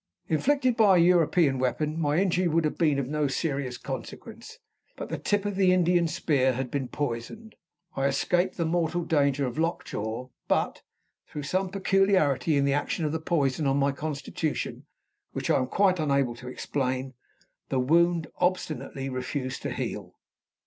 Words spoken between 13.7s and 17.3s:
my constitution (which I am quite unable to explain),